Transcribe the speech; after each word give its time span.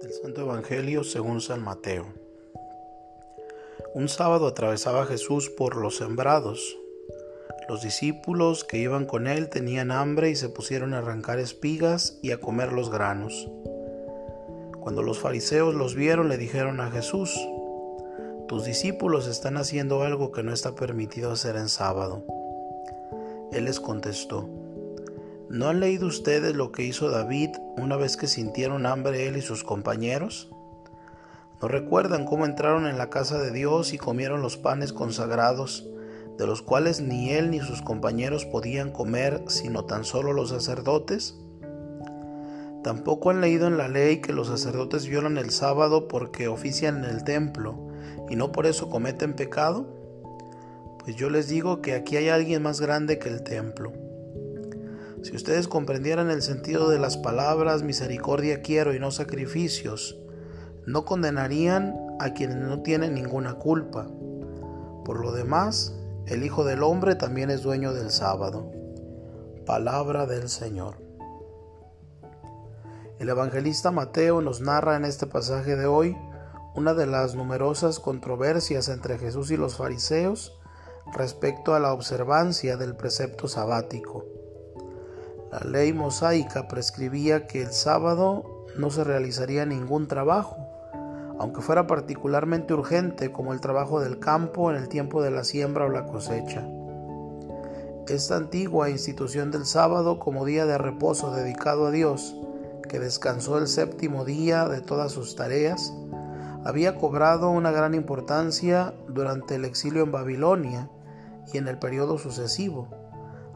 Santo 0.00 0.42
Evangelio 0.42 1.02
según 1.02 1.40
San 1.40 1.60
Mateo. 1.60 2.06
Un 3.94 4.08
sábado 4.08 4.46
atravesaba 4.46 5.06
Jesús 5.06 5.50
por 5.50 5.76
los 5.76 5.96
sembrados. 5.96 6.78
Los 7.68 7.82
discípulos 7.82 8.62
que 8.62 8.78
iban 8.78 9.06
con 9.06 9.26
él 9.26 9.48
tenían 9.48 9.90
hambre 9.90 10.30
y 10.30 10.36
se 10.36 10.48
pusieron 10.48 10.94
a 10.94 10.98
arrancar 10.98 11.40
espigas 11.40 12.18
y 12.22 12.30
a 12.30 12.40
comer 12.40 12.72
los 12.72 12.90
granos. 12.90 13.50
Cuando 14.78 15.02
los 15.02 15.18
fariseos 15.18 15.74
los 15.74 15.96
vieron 15.96 16.28
le 16.28 16.38
dijeron 16.38 16.80
a 16.80 16.92
Jesús, 16.92 17.36
tus 18.46 18.64
discípulos 18.64 19.26
están 19.26 19.56
haciendo 19.56 20.02
algo 20.02 20.30
que 20.30 20.44
no 20.44 20.52
está 20.52 20.76
permitido 20.76 21.32
hacer 21.32 21.56
en 21.56 21.68
sábado. 21.68 22.22
Él 23.50 23.64
les 23.64 23.80
contestó, 23.80 24.48
¿No 25.50 25.68
han 25.68 25.80
leído 25.80 26.06
ustedes 26.06 26.54
lo 26.54 26.72
que 26.72 26.82
hizo 26.82 27.08
David 27.08 27.48
una 27.78 27.96
vez 27.96 28.18
que 28.18 28.26
sintieron 28.26 28.84
hambre 28.84 29.28
él 29.28 29.38
y 29.38 29.40
sus 29.40 29.64
compañeros? 29.64 30.50
¿No 31.62 31.68
recuerdan 31.68 32.26
cómo 32.26 32.44
entraron 32.44 32.86
en 32.86 32.98
la 32.98 33.08
casa 33.08 33.38
de 33.38 33.50
Dios 33.50 33.94
y 33.94 33.98
comieron 33.98 34.42
los 34.42 34.58
panes 34.58 34.92
consagrados, 34.92 35.88
de 36.36 36.46
los 36.46 36.60
cuales 36.60 37.00
ni 37.00 37.30
él 37.30 37.50
ni 37.50 37.60
sus 37.60 37.80
compañeros 37.80 38.44
podían 38.44 38.92
comer, 38.92 39.42
sino 39.46 39.86
tan 39.86 40.04
solo 40.04 40.34
los 40.34 40.50
sacerdotes? 40.50 41.38
Tampoco 42.84 43.30
han 43.30 43.40
leído 43.40 43.68
en 43.68 43.78
la 43.78 43.88
ley 43.88 44.20
que 44.20 44.34
los 44.34 44.48
sacerdotes 44.48 45.06
violan 45.06 45.38
el 45.38 45.50
sábado 45.50 46.08
porque 46.08 46.48
ofician 46.48 47.04
en 47.04 47.10
el 47.10 47.24
templo 47.24 47.88
y 48.28 48.36
no 48.36 48.52
por 48.52 48.66
eso 48.66 48.90
cometen 48.90 49.32
pecado? 49.32 49.86
Pues 50.98 51.16
yo 51.16 51.30
les 51.30 51.48
digo 51.48 51.80
que 51.80 51.94
aquí 51.94 52.18
hay 52.18 52.28
alguien 52.28 52.62
más 52.62 52.82
grande 52.82 53.18
que 53.18 53.30
el 53.30 53.42
templo. 53.42 54.07
Si 55.22 55.34
ustedes 55.34 55.66
comprendieran 55.66 56.30
el 56.30 56.42
sentido 56.42 56.88
de 56.88 56.98
las 56.98 57.16
palabras 57.16 57.82
misericordia 57.82 58.62
quiero 58.62 58.94
y 58.94 59.00
no 59.00 59.10
sacrificios, 59.10 60.18
no 60.86 61.04
condenarían 61.04 61.96
a 62.20 62.32
quienes 62.34 62.56
no 62.56 62.82
tienen 62.82 63.14
ninguna 63.14 63.54
culpa. 63.54 64.06
Por 65.04 65.20
lo 65.20 65.32
demás, 65.32 65.94
el 66.26 66.44
Hijo 66.44 66.64
del 66.64 66.82
Hombre 66.82 67.14
también 67.14 67.50
es 67.50 67.62
dueño 67.62 67.92
del 67.92 68.10
sábado. 68.10 68.70
Palabra 69.66 70.26
del 70.26 70.48
Señor. 70.48 70.96
El 73.18 73.28
evangelista 73.28 73.90
Mateo 73.90 74.40
nos 74.40 74.60
narra 74.60 74.96
en 74.96 75.04
este 75.04 75.26
pasaje 75.26 75.74
de 75.74 75.86
hoy 75.86 76.16
una 76.76 76.94
de 76.94 77.06
las 77.06 77.34
numerosas 77.34 77.98
controversias 77.98 78.88
entre 78.88 79.18
Jesús 79.18 79.50
y 79.50 79.56
los 79.56 79.76
fariseos 79.76 80.56
respecto 81.12 81.74
a 81.74 81.80
la 81.80 81.92
observancia 81.92 82.76
del 82.76 82.94
precepto 82.94 83.48
sabático. 83.48 84.37
La 85.50 85.60
ley 85.60 85.94
mosaica 85.94 86.68
prescribía 86.68 87.46
que 87.46 87.62
el 87.62 87.72
sábado 87.72 88.66
no 88.76 88.90
se 88.90 89.02
realizaría 89.02 89.64
ningún 89.64 90.06
trabajo, 90.06 90.58
aunque 91.38 91.62
fuera 91.62 91.86
particularmente 91.86 92.74
urgente 92.74 93.32
como 93.32 93.54
el 93.54 93.60
trabajo 93.62 93.98
del 93.98 94.18
campo 94.18 94.70
en 94.70 94.76
el 94.76 94.90
tiempo 94.90 95.22
de 95.22 95.30
la 95.30 95.44
siembra 95.44 95.86
o 95.86 95.88
la 95.88 96.04
cosecha. 96.04 96.68
Esta 98.08 98.36
antigua 98.36 98.90
institución 98.90 99.50
del 99.50 99.64
sábado 99.64 100.18
como 100.18 100.44
día 100.44 100.66
de 100.66 100.76
reposo 100.76 101.34
dedicado 101.34 101.86
a 101.86 101.90
Dios, 101.92 102.36
que 102.86 102.98
descansó 102.98 103.56
el 103.56 103.68
séptimo 103.68 104.26
día 104.26 104.68
de 104.68 104.82
todas 104.82 105.12
sus 105.12 105.34
tareas, 105.34 105.94
había 106.62 106.96
cobrado 106.96 107.48
una 107.48 107.70
gran 107.70 107.94
importancia 107.94 108.92
durante 109.08 109.54
el 109.54 109.64
exilio 109.64 110.02
en 110.02 110.12
Babilonia 110.12 110.90
y 111.54 111.56
en 111.56 111.68
el 111.68 111.78
periodo 111.78 112.18
sucesivo 112.18 113.07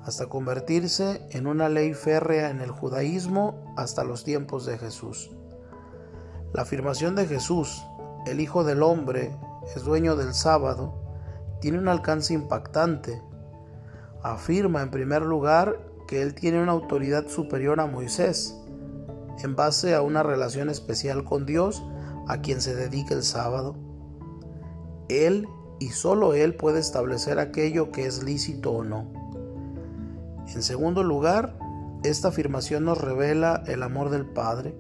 hasta 0.05 0.27
convertirse 0.27 1.27
en 1.31 1.47
una 1.47 1.69
ley 1.69 1.95
férrea 1.95 2.51
en 2.51 2.61
el 2.61 2.71
judaísmo 2.71 3.75
hasta 3.77 4.05
los 4.05 4.25
tiempos 4.25 4.67
de 4.67 4.79
Jesús. 4.79 5.31
La 6.53 6.63
afirmación 6.63 7.15
de 7.15 7.27
Jesús, 7.27 7.85
el 8.27 8.41
Hijo 8.41 8.65
del 8.65 8.83
Hombre, 8.83 9.37
es 9.75 9.85
dueño 9.85 10.17
del 10.17 10.35
sábado, 10.35 10.95
tiene 11.61 11.79
un 11.79 11.89
alcance 11.89 12.35
impactante. 12.35 13.23
Afirma 14.23 14.83
en 14.83 14.91
primer 14.91 15.23
lugar 15.23 15.79
que 16.09 16.21
Él 16.21 16.35
tiene 16.35 16.63
una 16.63 16.73
autoridad 16.73 17.29
superior 17.29 17.81
a 17.81 17.87
Moisés, 17.87 18.59
en 19.43 19.57
base 19.57 19.95
a 19.95 20.03
una 20.03 20.23
relación 20.23 20.69
especial 20.69 21.25
con 21.25 21.47
Dios 21.47 21.83
a 22.29 22.41
quien 22.41 22.61
se 22.61 22.75
dedica 22.75 23.15
el 23.15 23.23
sábado. 23.23 23.77
Él 25.09 25.49
y 25.79 25.89
solo 25.91 26.35
Él 26.35 26.57
puede 26.57 26.81
establecer 26.81 27.39
aquello 27.39 27.93
que 27.93 28.07
es 28.07 28.23
lícito 28.23 28.73
o 28.73 28.85
no. 28.85 29.22
En 30.49 30.63
segundo 30.63 31.03
lugar, 31.03 31.57
esta 32.05 32.29
afirmación 32.29 32.85
nos 32.85 33.01
revela 33.01 33.63
el 33.67 33.83
amor 33.83 34.11
del 34.11 34.27
Padre. 34.27 34.75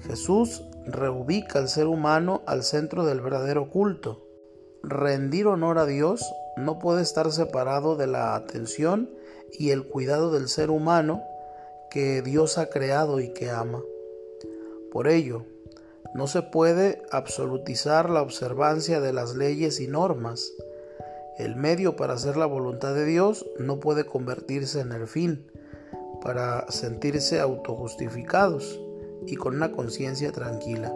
Jesús 0.00 0.62
reubica 0.86 1.58
al 1.58 1.68
ser 1.68 1.86
humano 1.86 2.42
al 2.46 2.62
centro 2.62 3.04
del 3.04 3.20
verdadero 3.20 3.70
culto. 3.70 4.26
Rendir 4.82 5.46
honor 5.46 5.78
a 5.78 5.86
Dios 5.86 6.24
no 6.56 6.78
puede 6.78 7.02
estar 7.02 7.30
separado 7.32 7.96
de 7.96 8.06
la 8.06 8.34
atención 8.34 9.10
y 9.52 9.70
el 9.70 9.86
cuidado 9.86 10.32
del 10.32 10.48
ser 10.48 10.70
humano 10.70 11.22
que 11.90 12.22
Dios 12.22 12.58
ha 12.58 12.68
creado 12.68 13.20
y 13.20 13.32
que 13.32 13.50
ama. 13.50 13.82
Por 14.90 15.08
ello, 15.08 15.46
no 16.14 16.26
se 16.26 16.42
puede 16.42 17.02
absolutizar 17.10 18.10
la 18.10 18.22
observancia 18.22 19.00
de 19.00 19.12
las 19.12 19.34
leyes 19.34 19.80
y 19.80 19.88
normas, 19.88 20.52
el 21.38 21.56
medio 21.56 21.96
para 21.96 22.14
hacer 22.14 22.36
la 22.36 22.46
voluntad 22.46 22.94
de 22.94 23.04
Dios 23.04 23.46
no 23.58 23.80
puede 23.80 24.06
convertirse 24.06 24.80
en 24.80 24.92
el 24.92 25.06
fin, 25.06 25.50
para 26.22 26.70
sentirse 26.70 27.40
autojustificados 27.40 28.80
y 29.26 29.36
con 29.36 29.56
una 29.56 29.72
conciencia 29.72 30.32
tranquila. 30.32 30.94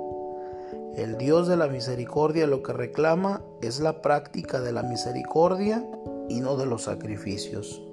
El 0.94 1.19
Dios 1.19 1.48
de 1.48 1.56
la 1.56 1.69
misericordia 1.69 2.47
lo 2.47 2.62
que 2.62 2.72
reclama 2.72 3.43
es 3.62 3.81
la 3.81 4.00
práctica 4.00 4.60
de 4.60 4.72
la 4.72 4.82
misericordia 4.82 5.84
y 6.28 6.41
no 6.41 6.56
de 6.56 6.66
los 6.66 6.84
sacrificios. 6.84 7.88